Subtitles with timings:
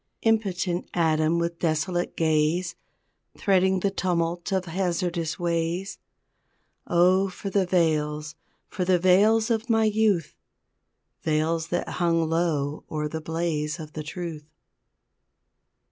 [0.23, 2.73] Impotent atom with desolate gaze
[3.37, 5.99] Threading the tumult of hazardous ways
[6.87, 8.33] Oh, for the veils,
[8.67, 10.35] for the veils of my youth
[11.21, 14.47] Veils that hung low o'er the blaze of the truth!